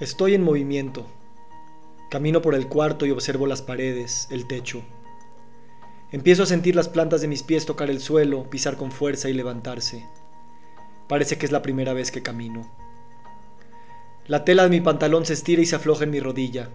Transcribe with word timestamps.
Estoy 0.00 0.32
en 0.32 0.42
movimiento. 0.42 1.04
Camino 2.08 2.40
por 2.40 2.54
el 2.54 2.68
cuarto 2.68 3.04
y 3.04 3.10
observo 3.10 3.46
las 3.46 3.60
paredes, 3.60 4.28
el 4.30 4.46
techo. 4.46 4.82
Empiezo 6.10 6.44
a 6.44 6.46
sentir 6.46 6.74
las 6.74 6.88
plantas 6.88 7.20
de 7.20 7.28
mis 7.28 7.42
pies 7.42 7.66
tocar 7.66 7.90
el 7.90 8.00
suelo, 8.00 8.48
pisar 8.48 8.78
con 8.78 8.92
fuerza 8.92 9.28
y 9.28 9.34
levantarse. 9.34 10.06
Parece 11.06 11.36
que 11.36 11.44
es 11.44 11.52
la 11.52 11.60
primera 11.60 11.92
vez 11.92 12.10
que 12.10 12.22
camino. 12.22 12.66
La 14.26 14.42
tela 14.46 14.62
de 14.62 14.70
mi 14.70 14.80
pantalón 14.80 15.26
se 15.26 15.34
estira 15.34 15.60
y 15.60 15.66
se 15.66 15.76
afloja 15.76 16.04
en 16.04 16.12
mi 16.12 16.20
rodilla. 16.20 16.70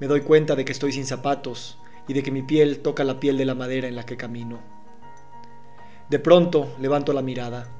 Me 0.00 0.06
doy 0.06 0.22
cuenta 0.22 0.56
de 0.56 0.64
que 0.64 0.72
estoy 0.72 0.92
sin 0.92 1.04
zapatos 1.04 1.78
y 2.08 2.14
de 2.14 2.22
que 2.22 2.30
mi 2.30 2.40
piel 2.40 2.78
toca 2.78 3.04
la 3.04 3.20
piel 3.20 3.36
de 3.36 3.44
la 3.44 3.54
madera 3.54 3.88
en 3.88 3.94
la 3.94 4.06
que 4.06 4.16
camino. 4.16 4.62
De 6.08 6.18
pronto 6.18 6.74
levanto 6.80 7.12
la 7.12 7.20
mirada. 7.20 7.70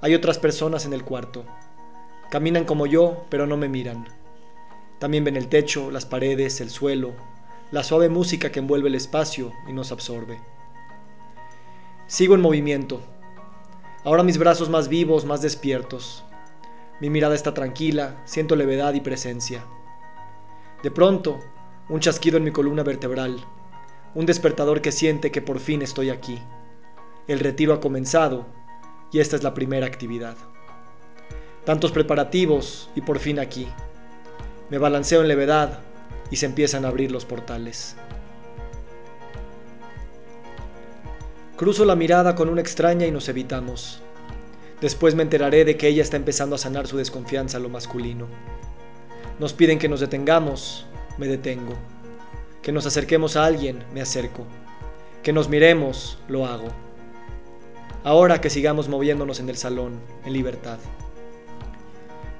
Hay 0.00 0.14
otras 0.14 0.38
personas 0.38 0.86
en 0.86 0.92
el 0.92 1.02
cuarto. 1.02 1.44
Caminan 2.34 2.64
como 2.64 2.86
yo, 2.86 3.26
pero 3.28 3.46
no 3.46 3.56
me 3.56 3.68
miran. 3.68 4.08
También 4.98 5.22
ven 5.22 5.36
el 5.36 5.46
techo, 5.46 5.92
las 5.92 6.04
paredes, 6.04 6.60
el 6.60 6.68
suelo, 6.68 7.12
la 7.70 7.84
suave 7.84 8.08
música 8.08 8.50
que 8.50 8.58
envuelve 8.58 8.88
el 8.88 8.96
espacio 8.96 9.52
y 9.68 9.72
nos 9.72 9.92
absorbe. 9.92 10.40
Sigo 12.08 12.34
en 12.34 12.40
movimiento. 12.40 13.00
Ahora 14.02 14.24
mis 14.24 14.38
brazos 14.38 14.68
más 14.68 14.88
vivos, 14.88 15.24
más 15.24 15.42
despiertos. 15.42 16.24
Mi 17.00 17.08
mirada 17.08 17.36
está 17.36 17.54
tranquila, 17.54 18.20
siento 18.24 18.56
levedad 18.56 18.94
y 18.94 19.00
presencia. 19.00 19.64
De 20.82 20.90
pronto, 20.90 21.38
un 21.88 22.00
chasquido 22.00 22.38
en 22.38 22.42
mi 22.42 22.50
columna 22.50 22.82
vertebral, 22.82 23.44
un 24.16 24.26
despertador 24.26 24.80
que 24.80 24.90
siente 24.90 25.30
que 25.30 25.40
por 25.40 25.60
fin 25.60 25.82
estoy 25.82 26.10
aquí. 26.10 26.40
El 27.28 27.38
retiro 27.38 27.74
ha 27.74 27.80
comenzado 27.80 28.44
y 29.12 29.20
esta 29.20 29.36
es 29.36 29.44
la 29.44 29.54
primera 29.54 29.86
actividad. 29.86 30.36
Tantos 31.64 31.92
preparativos 31.92 32.90
y 32.94 33.00
por 33.00 33.18
fin 33.18 33.38
aquí. 33.38 33.66
Me 34.68 34.78
balanceo 34.78 35.22
en 35.22 35.28
levedad 35.28 35.80
y 36.30 36.36
se 36.36 36.46
empiezan 36.46 36.84
a 36.84 36.88
abrir 36.88 37.10
los 37.10 37.24
portales. 37.24 37.96
Cruzo 41.56 41.84
la 41.84 41.96
mirada 41.96 42.34
con 42.34 42.48
una 42.48 42.60
extraña 42.60 43.06
y 43.06 43.10
nos 43.10 43.28
evitamos. 43.28 44.00
Después 44.80 45.14
me 45.14 45.22
enteraré 45.22 45.64
de 45.64 45.76
que 45.76 45.88
ella 45.88 46.02
está 46.02 46.16
empezando 46.16 46.56
a 46.56 46.58
sanar 46.58 46.86
su 46.86 46.98
desconfianza 46.98 47.56
a 47.56 47.60
lo 47.60 47.68
masculino. 47.68 48.26
Nos 49.38 49.52
piden 49.52 49.78
que 49.78 49.88
nos 49.88 50.00
detengamos, 50.00 50.84
me 51.16 51.28
detengo. 51.28 51.74
Que 52.60 52.72
nos 52.72 52.84
acerquemos 52.86 53.36
a 53.36 53.46
alguien, 53.46 53.84
me 53.94 54.02
acerco. 54.02 54.44
Que 55.22 55.32
nos 55.32 55.48
miremos, 55.48 56.18
lo 56.28 56.44
hago. 56.44 56.68
Ahora 58.02 58.40
que 58.40 58.50
sigamos 58.50 58.88
moviéndonos 58.88 59.40
en 59.40 59.48
el 59.48 59.56
salón, 59.56 60.00
en 60.26 60.32
libertad. 60.34 60.78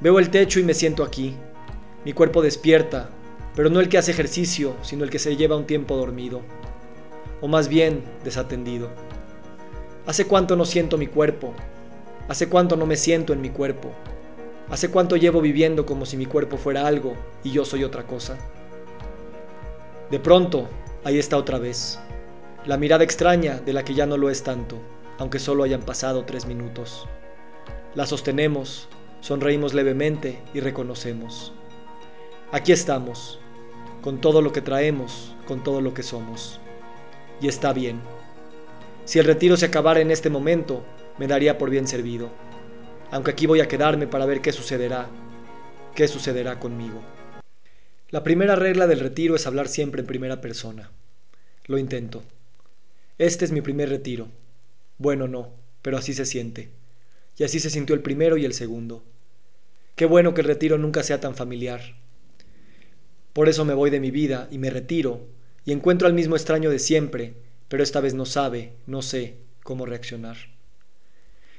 Veo 0.04 0.18
el 0.18 0.28
techo 0.28 0.60
y 0.60 0.64
me 0.64 0.74
siento 0.74 1.02
aquí. 1.02 1.34
Mi 2.04 2.12
cuerpo 2.12 2.42
despierta, 2.42 3.08
pero 3.56 3.70
no 3.70 3.80
el 3.80 3.88
que 3.88 3.96
hace 3.96 4.10
ejercicio, 4.10 4.76
sino 4.82 5.02
el 5.02 5.08
que 5.08 5.18
se 5.18 5.34
lleva 5.34 5.56
un 5.56 5.64
tiempo 5.64 5.96
dormido. 5.96 6.42
O 7.40 7.48
más 7.48 7.68
bien, 7.68 8.04
desatendido. 8.22 8.90
¿Hace 10.04 10.26
cuánto 10.26 10.56
no 10.56 10.66
siento 10.66 10.98
mi 10.98 11.06
cuerpo? 11.06 11.54
¿Hace 12.28 12.50
cuánto 12.50 12.76
no 12.76 12.84
me 12.84 12.96
siento 12.96 13.32
en 13.32 13.40
mi 13.40 13.48
cuerpo? 13.48 13.92
¿Hace 14.68 14.90
cuánto 14.90 15.16
llevo 15.16 15.40
viviendo 15.40 15.86
como 15.86 16.04
si 16.04 16.18
mi 16.18 16.26
cuerpo 16.26 16.58
fuera 16.58 16.86
algo 16.86 17.14
y 17.42 17.52
yo 17.52 17.64
soy 17.64 17.82
otra 17.82 18.06
cosa? 18.06 18.36
De 20.10 20.20
pronto, 20.20 20.68
ahí 21.02 21.18
está 21.18 21.38
otra 21.38 21.58
vez. 21.58 21.98
La 22.66 22.76
mirada 22.76 23.04
extraña 23.04 23.58
de 23.58 23.72
la 23.72 23.86
que 23.86 23.94
ya 23.94 24.04
no 24.04 24.18
lo 24.18 24.28
es 24.28 24.42
tanto, 24.42 24.76
aunque 25.16 25.38
solo 25.38 25.62
hayan 25.62 25.80
pasado 25.80 26.26
tres 26.26 26.44
minutos. 26.44 27.08
La 27.94 28.04
sostenemos, 28.04 28.90
Sonreímos 29.24 29.72
levemente 29.72 30.42
y 30.52 30.60
reconocemos. 30.60 31.54
Aquí 32.52 32.72
estamos, 32.72 33.40
con 34.02 34.20
todo 34.20 34.42
lo 34.42 34.52
que 34.52 34.60
traemos, 34.60 35.34
con 35.46 35.64
todo 35.64 35.80
lo 35.80 35.94
que 35.94 36.02
somos. 36.02 36.60
Y 37.40 37.48
está 37.48 37.72
bien. 37.72 38.02
Si 39.06 39.18
el 39.18 39.24
retiro 39.24 39.56
se 39.56 39.64
acabara 39.64 40.00
en 40.00 40.10
este 40.10 40.28
momento, 40.28 40.84
me 41.16 41.26
daría 41.26 41.56
por 41.56 41.70
bien 41.70 41.88
servido. 41.88 42.28
Aunque 43.10 43.30
aquí 43.30 43.46
voy 43.46 43.62
a 43.62 43.66
quedarme 43.66 44.06
para 44.06 44.26
ver 44.26 44.42
qué 44.42 44.52
sucederá, 44.52 45.08
qué 45.94 46.06
sucederá 46.06 46.60
conmigo. 46.60 47.00
La 48.10 48.24
primera 48.24 48.56
regla 48.56 48.86
del 48.86 49.00
retiro 49.00 49.36
es 49.36 49.46
hablar 49.46 49.68
siempre 49.68 50.02
en 50.02 50.06
primera 50.06 50.42
persona. 50.42 50.90
Lo 51.64 51.78
intento. 51.78 52.24
Este 53.16 53.46
es 53.46 53.52
mi 53.52 53.62
primer 53.62 53.88
retiro. 53.88 54.28
Bueno, 54.98 55.28
no, 55.28 55.48
pero 55.80 55.96
así 55.96 56.12
se 56.12 56.26
siente. 56.26 56.68
Y 57.38 57.44
así 57.44 57.58
se 57.58 57.70
sintió 57.70 57.94
el 57.94 58.02
primero 58.02 58.36
y 58.36 58.44
el 58.44 58.52
segundo. 58.52 59.02
Qué 59.96 60.06
bueno 60.06 60.34
que 60.34 60.40
el 60.40 60.48
retiro 60.48 60.76
nunca 60.76 61.02
sea 61.02 61.20
tan 61.20 61.36
familiar. 61.36 61.80
Por 63.32 63.48
eso 63.48 63.64
me 63.64 63.74
voy 63.74 63.90
de 63.90 64.00
mi 64.00 64.10
vida 64.10 64.48
y 64.50 64.58
me 64.58 64.70
retiro 64.70 65.28
y 65.64 65.72
encuentro 65.72 66.08
al 66.08 66.14
mismo 66.14 66.34
extraño 66.34 66.68
de 66.70 66.78
siempre, 66.78 67.34
pero 67.68 67.82
esta 67.82 68.00
vez 68.00 68.14
no 68.14 68.26
sabe, 68.26 68.74
no 68.86 69.02
sé 69.02 69.36
cómo 69.62 69.86
reaccionar. 69.86 70.36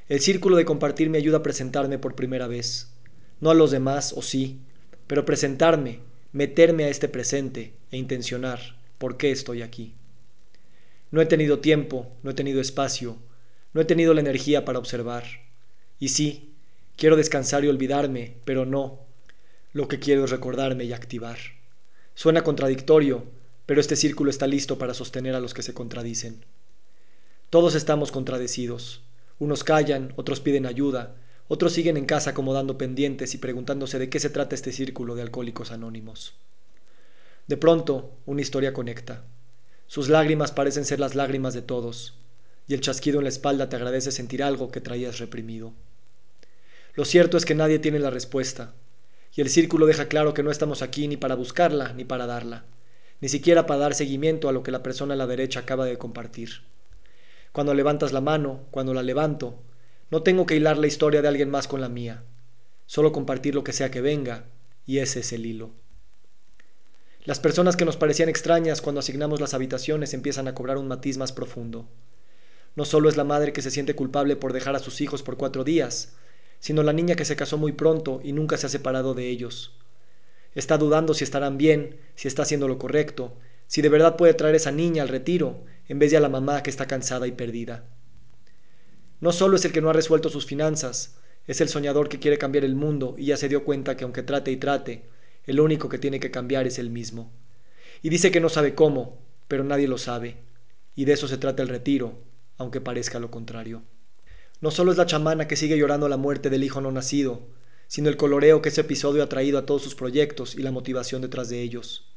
El 0.07 0.19
círculo 0.19 0.57
de 0.57 0.65
compartir 0.65 1.09
me 1.09 1.17
ayuda 1.17 1.37
a 1.37 1.43
presentarme 1.43 1.97
por 1.97 2.15
primera 2.15 2.47
vez. 2.47 2.93
No 3.39 3.49
a 3.49 3.55
los 3.55 3.71
demás, 3.71 4.13
o 4.13 4.21
sí, 4.21 4.59
pero 5.07 5.25
presentarme, 5.25 5.99
meterme 6.31 6.83
a 6.83 6.89
este 6.89 7.07
presente 7.07 7.73
e 7.91 7.97
intencionar 7.97 8.77
por 8.97 9.17
qué 9.17 9.31
estoy 9.31 9.61
aquí. 9.61 9.95
No 11.09 11.21
he 11.21 11.25
tenido 11.25 11.59
tiempo, 11.59 12.11
no 12.21 12.31
he 12.31 12.33
tenido 12.33 12.59
espacio, 12.59 13.17
no 13.73 13.81
he 13.81 13.85
tenido 13.85 14.13
la 14.13 14.21
energía 14.21 14.65
para 14.65 14.79
observar. 14.79 15.23
Y 15.99 16.09
sí, 16.09 16.54
Quiero 16.97 17.17
descansar 17.17 17.65
y 17.65 17.67
olvidarme, 17.67 18.37
pero 18.45 18.65
no. 18.65 18.99
Lo 19.73 19.87
que 19.87 19.99
quiero 19.99 20.23
es 20.23 20.31
recordarme 20.31 20.85
y 20.85 20.93
activar. 20.93 21.37
Suena 22.13 22.43
contradictorio, 22.43 23.25
pero 23.65 23.81
este 23.81 23.97
círculo 23.97 24.29
está 24.29 24.47
listo 24.47 24.77
para 24.77 24.93
sostener 24.93 25.35
a 25.35 25.41
los 25.41 25.53
que 25.53 25.63
se 25.63 25.73
contradicen. 25.73 26.45
Todos 27.49 27.75
estamos 27.75 28.11
contradecidos. 28.11 29.01
Unos 29.39 29.65
callan, 29.65 30.13
otros 30.15 30.39
piden 30.39 30.65
ayuda, 30.65 31.15
otros 31.49 31.73
siguen 31.73 31.97
en 31.97 32.05
casa 32.05 32.31
acomodando 32.31 32.77
pendientes 32.77 33.33
y 33.33 33.37
preguntándose 33.37 33.99
de 33.99 34.09
qué 34.09 34.19
se 34.19 34.29
trata 34.29 34.55
este 34.55 34.71
círculo 34.71 35.15
de 35.15 35.21
alcohólicos 35.21 35.71
anónimos. 35.71 36.33
De 37.47 37.57
pronto, 37.57 38.13
una 38.25 38.41
historia 38.41 38.73
conecta. 38.73 39.25
Sus 39.87 40.09
lágrimas 40.09 40.51
parecen 40.51 40.85
ser 40.85 40.99
las 40.99 41.13
lágrimas 41.13 41.53
de 41.53 41.61
todos, 41.61 42.15
y 42.67 42.73
el 42.73 42.81
chasquido 42.81 43.19
en 43.19 43.25
la 43.25 43.29
espalda 43.29 43.69
te 43.69 43.75
agradece 43.75 44.11
sentir 44.11 44.41
algo 44.41 44.71
que 44.71 44.81
traías 44.81 45.19
reprimido. 45.19 45.73
Lo 46.95 47.05
cierto 47.05 47.37
es 47.37 47.45
que 47.45 47.55
nadie 47.55 47.79
tiene 47.79 47.99
la 47.99 48.09
respuesta, 48.09 48.73
y 49.35 49.41
el 49.41 49.49
círculo 49.49 49.85
deja 49.85 50.07
claro 50.07 50.33
que 50.33 50.43
no 50.43 50.51
estamos 50.51 50.81
aquí 50.81 51.07
ni 51.07 51.17
para 51.17 51.35
buscarla 51.35 51.91
ni 51.93 52.05
para 52.05 52.25
darla, 52.25 52.63
ni 53.19 53.27
siquiera 53.27 53.65
para 53.65 53.81
dar 53.81 53.95
seguimiento 53.95 54.47
a 54.47 54.53
lo 54.53 54.63
que 54.63 54.71
la 54.71 54.81
persona 54.81 55.13
a 55.13 55.17
la 55.17 55.27
derecha 55.27 55.61
acaba 55.61 55.85
de 55.85 55.97
compartir. 55.97 56.61
Cuando 57.51 57.73
levantas 57.73 58.13
la 58.13 58.21
mano, 58.21 58.63
cuando 58.71 58.93
la 58.93 59.03
levanto, 59.03 59.61
no 60.09 60.23
tengo 60.23 60.45
que 60.45 60.55
hilar 60.55 60.77
la 60.77 60.87
historia 60.87 61.21
de 61.21 61.27
alguien 61.27 61.49
más 61.49 61.67
con 61.67 61.81
la 61.81 61.89
mía, 61.89 62.23
solo 62.85 63.11
compartir 63.11 63.55
lo 63.55 63.63
que 63.63 63.73
sea 63.73 63.91
que 63.91 64.01
venga, 64.01 64.45
y 64.85 64.99
ese 64.99 65.19
es 65.19 65.33
el 65.33 65.45
hilo. 65.45 65.71
Las 67.25 67.39
personas 67.39 67.75
que 67.75 67.85
nos 67.85 67.97
parecían 67.97 68.29
extrañas 68.29 68.81
cuando 68.81 68.99
asignamos 68.99 69.41
las 69.41 69.53
habitaciones 69.53 70.13
empiezan 70.13 70.47
a 70.47 70.53
cobrar 70.53 70.77
un 70.77 70.87
matiz 70.87 71.17
más 71.17 71.31
profundo. 71.31 71.89
No 72.75 72.85
solo 72.85 73.09
es 73.09 73.17
la 73.17 73.23
madre 73.23 73.51
que 73.51 73.63
se 73.63 73.71
siente 73.71 73.95
culpable 73.95 74.35
por 74.35 74.53
dejar 74.53 74.75
a 74.75 74.79
sus 74.79 75.01
hijos 75.01 75.23
por 75.23 75.35
cuatro 75.35 75.63
días, 75.63 76.13
sino 76.65 76.81
la 76.81 76.93
niña 76.93 77.13
que 77.13 77.25
se 77.25 77.35
casó 77.35 77.59
muy 77.59 77.73
pronto 77.73 78.21
y 78.23 78.33
nunca 78.33 78.57
se 78.57 78.65
ha 78.65 78.69
separado 78.69 79.13
de 79.13 79.27
ellos. 79.29 79.71
Está 80.55 80.79
dudando 80.79 81.13
si 81.13 81.23
estarán 81.23 81.59
bien, 81.59 81.99
si 82.15 82.27
está 82.27 82.41
haciendo 82.41 82.67
lo 82.67 82.79
correcto, 82.79 83.37
si 83.67 83.83
de 83.83 83.89
verdad 83.89 84.15
puede 84.15 84.33
traer 84.33 84.55
esa 84.55 84.71
niña 84.71 85.03
al 85.03 85.09
retiro, 85.09 85.63
en 85.87 85.99
vez 85.99 86.09
de 86.09 86.17
a 86.17 86.21
la 86.21 86.27
mamá 86.27 86.63
que 86.63 86.71
está 86.71 86.87
cansada 86.87 87.27
y 87.27 87.33
perdida. 87.33 87.83
No 89.21 89.31
solo 89.31 89.57
es 89.57 89.65
el 89.65 89.73
que 89.73 89.81
no 89.81 89.91
ha 89.91 89.93
resuelto 89.93 90.29
sus 90.29 90.47
finanzas, 90.47 91.19
es 91.45 91.61
el 91.61 91.69
soñador 91.69 92.09
que 92.09 92.17
quiere 92.17 92.39
cambiar 92.39 92.65
el 92.65 92.73
mundo 92.73 93.13
y 93.15 93.25
ya 93.25 93.37
se 93.37 93.47
dio 93.47 93.63
cuenta 93.63 93.95
que 93.95 94.03
aunque 94.03 94.23
trate 94.23 94.49
y 94.49 94.57
trate, 94.57 95.03
el 95.45 95.59
único 95.59 95.87
que 95.87 95.99
tiene 95.99 96.19
que 96.19 96.31
cambiar 96.31 96.65
es 96.65 96.79
él 96.79 96.89
mismo. 96.89 97.31
Y 98.01 98.09
dice 98.09 98.31
que 98.31 98.41
no 98.41 98.49
sabe 98.49 98.73
cómo, 98.73 99.19
pero 99.47 99.63
nadie 99.63 99.87
lo 99.87 99.99
sabe. 99.99 100.37
Y 100.95 101.05
de 101.05 101.13
eso 101.13 101.27
se 101.27 101.37
trata 101.37 101.61
el 101.61 101.69
retiro, 101.69 102.23
aunque 102.57 102.81
parezca 102.81 103.19
lo 103.19 103.29
contrario. 103.29 103.83
No 104.61 104.71
solo 104.71 104.91
es 104.91 104.97
la 104.97 105.05
chamana 105.05 105.47
que 105.47 105.57
sigue 105.57 105.77
llorando 105.77 106.07
la 106.07 106.17
muerte 106.17 106.49
del 106.49 106.63
hijo 106.63 106.79
no 106.79 106.91
nacido, 106.91 107.41
sino 107.87 108.07
el 108.09 108.15
coloreo 108.15 108.61
que 108.61 108.69
ese 108.69 108.81
episodio 108.81 109.21
ha 109.21 109.29
traído 109.29 109.59
a 109.59 109.65
todos 109.65 109.83
sus 109.83 109.95
proyectos 109.95 110.55
y 110.55 110.61
la 110.61 110.71
motivación 110.71 111.21
detrás 111.21 111.49
de 111.49 111.61
ellos. 111.61 112.07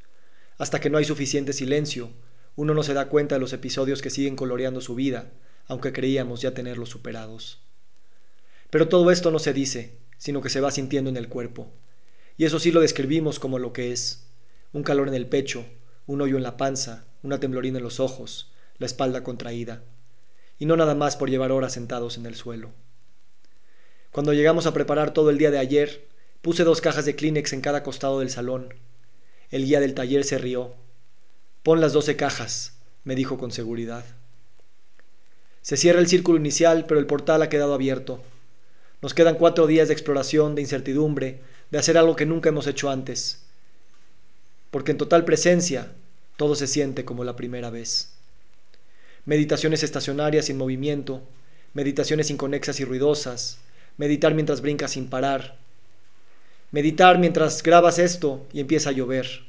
Hasta 0.56 0.81
que 0.81 0.88
no 0.88 0.99
hay 0.99 1.05
suficiente 1.05 1.52
silencio, 1.52 2.11
uno 2.55 2.75
no 2.75 2.82
se 2.85 2.94
da 2.94 3.08
cuenta 3.08 3.35
de 3.35 3.40
los 3.40 3.52
episodios 3.52 4.02
que 4.02 4.11
siguen 4.11 4.37
coloreando 4.37 4.81
su 4.81 4.94
vida, 4.94 5.32
aunque 5.67 5.93
creíamos 5.93 6.40
ya 6.40 6.55
tenerlos 6.55 6.90
superados. 6.90 7.61
Pero 8.70 8.88
todo 8.88 9.11
esto 9.11 9.31
no 9.31 9.40
se 9.40 9.52
dice, 9.52 9.99
sino 10.17 10.40
que 10.40 10.50
se 10.50 10.61
va 10.61 10.70
sintiendo 10.70 11.11
en 11.11 11.17
el 11.17 11.29
cuerpo. 11.29 11.73
Y 12.37 12.44
eso 12.44 12.61
sí 12.61 12.70
lo 12.70 12.81
describimos 12.81 13.40
como 13.40 13.58
lo 13.58 13.73
que 13.73 13.93
es. 13.93 14.29
Un 14.73 14.85
calor 14.85 15.08
en 15.08 15.14
el 15.14 15.26
pecho, 15.26 15.67
un 16.06 16.20
hoyo 16.20 16.37
en 16.37 16.43
la 16.44 16.56
panza, 16.56 17.06
una 17.23 17.40
temblorina 17.40 17.79
en 17.79 17.85
los 17.85 17.99
ojos, 17.99 18.52
la 18.79 18.87
espalda 18.87 19.25
contraída 19.25 19.82
y 20.58 20.66
no 20.66 20.76
nada 20.76 20.94
más 20.94 21.16
por 21.16 21.31
llevar 21.31 21.52
horas 21.52 21.72
sentados 21.72 22.16
en 22.19 22.26
el 22.26 22.34
suelo. 22.34 22.70
Cuando 24.10 24.32
llegamos 24.32 24.66
a 24.66 24.75
preparar 24.75 25.12
todo 25.12 25.31
el 25.31 25.38
día 25.38 25.50
de 25.50 25.58
ayer, 25.58 26.08
Puse 26.43 26.62
dos 26.62 26.81
cajas 26.81 27.05
de 27.05 27.16
Kleenex 27.16 27.52
en 27.52 27.60
cada 27.60 27.82
costado 27.82 28.20
del 28.20 28.31
salón. 28.31 28.75
El 29.50 29.64
guía 29.64 29.81
del 29.81 29.94
taller 29.94 30.22
se 30.22 30.38
rió. 30.38 30.75
Pon 31.64 31.81
las 31.81 31.93
doce 31.93 32.16
cajas, 32.16 32.75
me 33.02 33.16
dijo 33.16 33.38
con 33.38 33.50
seguridad. 33.50 34.05
Se 35.62 35.76
cierra 35.76 35.99
el 35.99 36.06
círculo 36.06 36.38
inicial, 36.38 36.87
pero 36.87 37.00
el 37.00 37.06
portal 37.06 37.43
ha 37.43 37.49
quedado 37.49 37.75
abierto. 37.75 38.22
Nos 39.02 39.14
quedan 39.14 39.34
cuatro 39.34 39.66
días 39.66 39.88
de 39.88 39.94
exploración, 39.94 40.54
de 40.54 40.62
incertidumbre, 40.62 41.40
de 41.70 41.78
hacer 41.78 41.99
algo 41.99 42.14
que 42.14 42.26
nunca 42.26 42.50
hemos 42.50 42.69
hecho 42.69 42.88
antes. 42.88 43.43
Porque 44.70 44.93
en 44.93 44.99
total 44.99 45.25
presencia 45.25 45.93
todo 46.37 46.54
se 46.54 46.69
siente 46.69 47.04
como 47.04 47.25
la 47.25 47.34
primera 47.34 47.70
vez. 47.70 48.18
Meditaciones 49.28 49.82
estacionarias 49.82 50.46
sin 50.46 50.56
movimiento, 50.56 51.20
meditaciones 51.75 52.30
inconexas 52.30 52.80
y 52.80 52.86
ruidosas, 52.86 53.58
meditar 53.98 54.32
mientras 54.32 54.62
brincas 54.62 54.92
sin 54.92 55.10
parar, 55.10 55.58
meditar 56.70 57.19
mientras 57.19 57.62
grabas 57.62 57.98
esto 57.98 58.46
y 58.54 58.60
empieza 58.60 58.88
a 58.88 58.92
llover. 58.92 59.42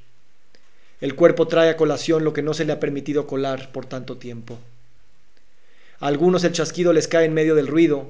El 0.99 1.15
cuerpo 1.15 1.47
trae 1.47 1.69
a 1.69 1.77
colación 1.77 2.25
lo 2.25 2.33
que 2.33 2.41
no 2.41 2.53
se 2.53 2.65
le 2.65 2.73
ha 2.73 2.81
permitido 2.81 3.25
colar 3.25 3.71
por 3.71 3.85
tanto 3.85 4.17
tiempo. 4.17 4.59
A 6.01 6.07
algunos 6.07 6.43
el 6.43 6.51
chasquido 6.51 6.91
les 6.91 7.07
cae 7.07 7.23
en 7.23 7.33
medio 7.33 7.55
del 7.55 7.67
ruido, 7.67 8.09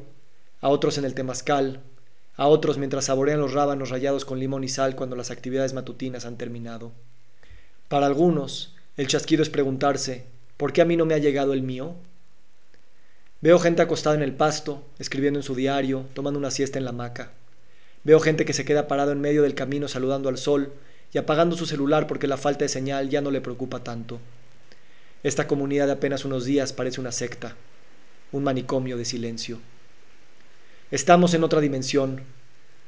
a 0.62 0.70
otros 0.70 0.98
en 0.98 1.06
el 1.06 1.14
temazcal, 1.14 1.82
a 2.36 2.48
otros 2.48 2.80
mientras 2.80 3.06
saborean 3.06 3.42
los 3.42 3.54
rábanos 3.54 3.92
rayados 3.92 4.26
con 4.26 4.40
limón 4.40 4.64
y 4.64 4.70
sal 4.70 4.96
cuando 4.96 5.16
las 5.16 5.30
actividades 5.30 5.74
matutinas 5.74 6.26
han 6.26 6.40
terminado. 6.40 6.94
Para 7.90 8.08
algunos, 8.08 8.74
el 8.98 9.06
chasquido 9.06 9.44
es 9.44 9.52
preguntarse, 9.52 10.26
¿por 10.60 10.74
qué 10.74 10.82
a 10.82 10.86
mí 10.86 10.98
no 10.98 11.06
me 11.06 11.14
ha 11.14 11.20
llegado 11.20 11.54
el 11.54 11.62
mío? 11.62 11.96
Veo 13.40 13.60
gente 13.60 13.82
acostada 13.82 14.18
en 14.18 14.22
el 14.22 14.34
pasto, 14.34 14.86
escribiendo 15.00 15.40
en 15.40 15.44
su 15.44 15.56
diario, 15.56 16.06
tomando 16.14 16.38
una 16.38 16.52
siesta 16.52 16.78
en 16.78 16.84
la 16.84 16.90
hamaca. 16.90 17.32
Veo 18.04 18.20
gente 18.20 18.44
que 18.44 18.52
se 18.52 18.66
queda 18.66 18.90
parado 18.90 19.14
en 19.14 19.22
medio 19.22 19.42
del 19.42 19.56
camino 19.56 19.88
saludando 19.88 20.28
al 20.28 20.38
sol 20.38 20.74
y 21.14 21.18
apagando 21.18 21.56
su 21.56 21.66
celular 21.66 22.08
porque 22.08 22.28
la 22.28 22.36
falta 22.36 22.66
de 22.66 22.70
señal 22.70 23.08
ya 23.10 23.22
no 23.22 23.32
le 23.32 23.40
preocupa 23.40 23.86
tanto. 23.86 24.20
Esta 25.24 25.48
comunidad 25.48 25.86
de 25.86 25.94
apenas 25.94 26.26
unos 26.26 26.44
días 26.44 26.74
parece 26.74 27.00
una 27.00 27.14
secta, 27.14 27.56
un 28.34 28.44
manicomio 28.44 28.98
de 28.98 29.06
silencio. 29.06 29.60
Estamos 30.92 31.34
en 31.34 31.46
otra 31.46 31.62
dimensión, 31.62 32.24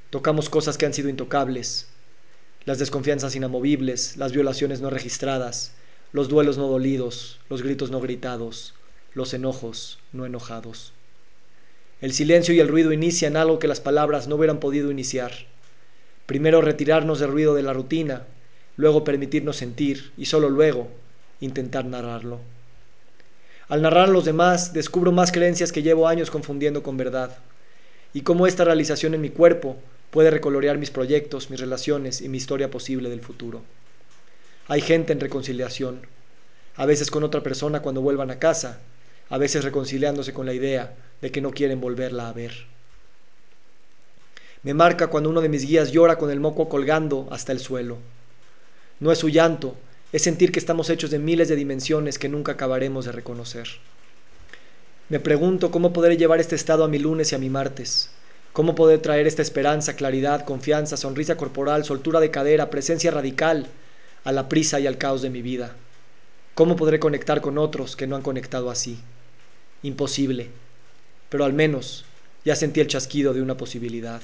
tocamos 0.10 0.50
cosas 0.50 0.78
que 0.78 0.86
han 0.86 0.94
sido 0.94 1.08
intocables, 1.08 1.88
las 2.66 2.80
desconfianzas 2.80 3.34
inamovibles, 3.38 4.18
las 4.18 4.34
violaciones 4.34 4.82
no 4.82 4.90
registradas, 4.90 5.72
los 6.14 6.28
duelos 6.28 6.58
no 6.58 6.68
dolidos, 6.68 7.40
los 7.50 7.62
gritos 7.62 7.92
no 7.92 8.02
gritados, 8.02 8.74
los 9.14 9.34
enojos 9.34 10.00
no 10.12 10.26
enojados. 10.26 10.94
El 12.02 12.14
silencio 12.14 12.54
y 12.54 12.60
el 12.60 12.68
ruido 12.68 12.92
inician 12.92 13.38
algo 13.38 13.60
que 13.60 13.68
las 13.68 13.80
palabras 13.80 14.28
no 14.28 14.36
hubieran 14.36 14.60
podido 14.60 14.92
iniciar. 14.92 15.32
Primero 16.26 16.62
retirarnos 16.62 17.20
del 17.20 17.32
ruido 17.32 17.54
de 17.54 17.64
la 17.64 17.74
rutina, 17.74 18.24
luego 18.76 19.04
permitirnos 19.04 19.58
sentir 19.58 20.12
y 20.18 20.26
solo 20.26 20.50
luego 20.50 20.90
intentar 21.40 21.86
narrarlo. 21.86 22.40
Al 23.70 23.82
narrar 23.82 24.10
los 24.10 24.26
demás 24.26 24.74
descubro 24.74 25.12
más 25.12 25.32
creencias 25.32 25.72
que 25.72 25.84
llevo 25.84 26.08
años 26.08 26.30
confundiendo 26.30 26.84
con 26.84 26.98
verdad, 26.98 27.38
y 28.14 28.22
cómo 28.22 28.48
esta 28.48 28.66
realización 28.66 29.14
en 29.14 29.22
mi 29.22 29.30
cuerpo 29.30 29.78
puede 30.10 30.30
recolorear 30.30 30.78
mis 30.78 30.92
proyectos, 30.92 31.50
mis 31.50 31.60
relaciones 31.60 32.22
y 32.22 32.28
mi 32.28 32.38
historia 32.38 32.70
posible 32.70 33.10
del 33.10 33.22
futuro. 33.22 33.62
Hay 34.68 34.82
gente 34.82 35.14
en 35.14 35.20
reconciliación, 35.20 36.02
a 36.76 36.86
veces 36.86 37.12
con 37.12 37.24
otra 37.24 37.42
persona 37.42 37.82
cuando 37.82 38.02
vuelvan 38.02 38.32
a 38.32 38.40
casa, 38.40 38.80
a 39.30 39.38
veces 39.38 39.64
reconciliándose 39.64 40.34
con 40.34 40.46
la 40.46 40.54
idea 40.54 40.94
de 41.22 41.32
que 41.32 41.42
no 41.42 41.52
quieren 41.52 41.82
volverla 41.82 42.30
a 42.30 42.34
ver. 42.34 42.66
Me 44.64 44.74
marca 44.74 45.08
cuando 45.08 45.30
uno 45.30 45.42
de 45.42 45.50
mis 45.50 45.66
guías 45.66 45.92
llora 45.92 46.18
con 46.18 46.30
el 46.30 46.40
moco 46.40 46.70
colgando 46.70 47.28
hasta 47.32 47.52
el 47.52 47.60
suelo. 47.60 47.98
No 49.00 49.12
es 49.12 49.18
su 49.18 49.30
llanto, 49.30 49.76
es 50.12 50.22
sentir 50.22 50.52
que 50.52 50.60
estamos 50.60 50.90
hechos 50.90 51.10
de 51.10 51.20
miles 51.20 51.50
de 51.50 51.56
dimensiones 51.56 52.20
que 52.20 52.30
nunca 52.30 52.52
acabaremos 52.54 53.06
de 53.06 53.12
reconocer. 53.12 53.68
Me 55.10 55.20
pregunto 55.20 55.72
cómo 55.72 55.94
podré 55.94 56.18
llevar 56.18 56.40
este 56.40 56.56
estado 56.56 56.84
a 56.84 56.88
mi 56.88 57.00
lunes 57.00 57.32
y 57.32 57.36
a 57.36 57.40
mi 57.40 57.50
martes, 57.50 58.12
¿Cómo 58.54 58.76
poder 58.76 59.00
traer 59.00 59.28
esta 59.28 59.42
esperanza, 59.42 59.96
claridad, 59.96 60.44
confianza, 60.44 60.98
sonrisa 60.98 61.38
corporal, 61.38 61.86
soltura 61.86 62.20
de 62.20 62.32
cadera, 62.32 62.70
presencia 62.70 63.10
radical 63.10 63.68
a 64.24 64.32
la 64.32 64.50
prisa 64.50 64.80
y 64.80 64.88
al 64.88 64.98
caos 64.98 65.22
de 65.22 65.30
mi 65.30 65.42
vida? 65.42 65.76
¿Cómo 66.54 66.76
podré 66.76 67.00
conectar 67.00 67.42
con 67.42 67.58
otros 67.58 67.96
que 67.96 68.08
no 68.08 68.16
han 68.16 68.22
conectado 68.22 68.70
así? 68.70 69.00
Imposible, 69.84 70.50
pero 71.30 71.46
al 71.46 71.54
menos 71.54 72.06
ya 72.44 72.56
sentí 72.56 72.82
el 72.82 72.88
chasquido 72.88 73.34
de 73.34 73.42
una 73.42 73.58
posibilidad. 73.58 74.22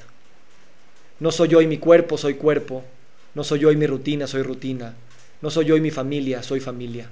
No 1.20 1.32
soy 1.32 1.48
yo 1.50 1.62
y 1.62 1.68
mi 1.68 1.78
cuerpo, 1.78 2.18
soy 2.18 2.36
cuerpo. 2.36 2.84
No 3.34 3.44
soy 3.44 3.60
yo 3.60 3.72
y 3.72 3.78
mi 3.78 3.88
rutina, 3.88 4.28
soy 4.28 4.44
rutina. 4.44 4.96
No 5.42 5.50
soy 5.50 5.66
yo 5.66 5.78
y 5.78 5.82
mi 5.82 5.92
familia, 5.92 6.44
soy 6.44 6.60
familia. 6.60 7.10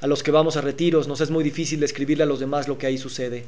A 0.00 0.06
los 0.06 0.22
que 0.22 0.30
vamos 0.30 0.56
a 0.56 0.60
retiros 0.60 1.08
nos 1.08 1.20
es 1.20 1.30
muy 1.30 1.42
difícil 1.42 1.80
describirle 1.80 2.24
a 2.24 2.26
los 2.26 2.40
demás 2.40 2.68
lo 2.68 2.78
que 2.78 2.86
ahí 2.86 2.98
sucede. 2.98 3.44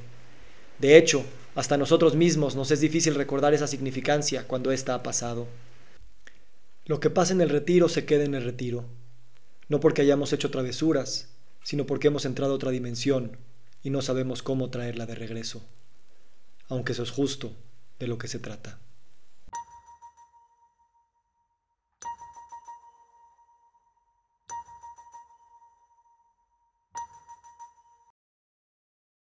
De 0.79 0.97
hecho, 0.97 1.25
hasta 1.55 1.77
nosotros 1.77 2.15
mismos 2.15 2.57
nos 2.57 2.71
es 2.71 2.81
difícil 2.81 3.15
recordar 3.15 3.53
esa 3.53 3.67
significancia 3.67 4.45
cuando 4.47 4.71
ésta 4.71 4.95
ha 4.95 5.03
pasado. 5.03 5.47
Lo 6.89 7.01
que 7.01 7.11
pasa 7.11 7.35
en 7.35 7.43
el 7.43 7.51
retiro 7.51 7.91
se 7.91 8.07
queda 8.07 8.25
en 8.25 8.35
el 8.35 8.43
retiro, 8.43 8.87
no 9.69 9.79
porque 9.79 10.01
hayamos 10.01 10.33
hecho 10.33 10.51
travesuras, 10.51 11.29
sino 11.63 11.85
porque 11.85 12.09
hemos 12.09 12.25
entrado 12.25 12.53
a 12.53 12.57
otra 12.57 12.71
dimensión 12.71 13.37
y 13.83 13.91
no 13.91 14.01
sabemos 14.01 14.43
cómo 14.43 14.71
traerla 14.71 15.05
de 15.05 15.15
regreso, 15.15 15.63
aunque 16.67 16.93
eso 16.93 17.03
es 17.03 17.11
justo 17.11 17.55
de 17.99 18.09
lo 18.09 18.17
que 18.17 18.27
se 18.27 18.39
trata. 18.39 18.79